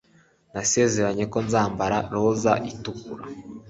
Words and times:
nasezeranye 0.53 1.25
ko 1.31 1.37
nzambara 1.45 1.97
roza 2.13 2.53
itukura 2.71 3.23